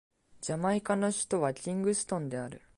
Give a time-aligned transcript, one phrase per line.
[0.41, 2.63] ジャマイカの首都はキングストンである